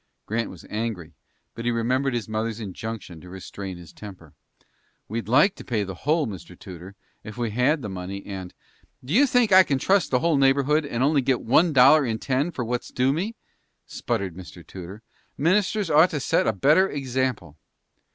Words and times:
Grant 0.25 0.49
was 0.49 0.65
angry, 0.67 1.13
but 1.53 1.63
he 1.63 1.69
remembered 1.69 2.15
his 2.15 2.27
mother's 2.27 2.59
injunction 2.59 3.21
to 3.21 3.29
restrain 3.29 3.77
his 3.77 3.93
temper. 3.93 4.33
"We'd 5.07 5.27
like 5.27 5.53
to 5.57 5.63
pay 5.63 5.83
the 5.83 5.93
whole, 5.93 6.25
Mr. 6.25 6.57
Tudor, 6.57 6.95
if 7.23 7.37
we 7.37 7.51
had 7.51 7.83
the 7.83 7.87
money, 7.87 8.25
and" 8.25 8.51
"Do 9.05 9.13
you 9.13 9.27
think 9.27 9.51
I 9.51 9.61
can 9.61 9.77
trust 9.77 10.09
the 10.09 10.17
whole 10.17 10.37
neighborhood, 10.37 10.87
and 10.87 11.03
only 11.03 11.21
get 11.21 11.41
one 11.43 11.71
dollar 11.71 12.03
in 12.03 12.17
ten 12.17 12.47
of 12.47 12.57
what's 12.65 12.89
due 12.89 13.13
me?" 13.13 13.35
spluttered 13.85 14.35
Mr. 14.35 14.65
Tudor. 14.65 15.03
"Ministers 15.37 15.91
ought 15.91 16.09
to 16.09 16.19
set 16.19 16.47
a 16.47 16.51
better 16.53 16.89
example." 16.89 17.59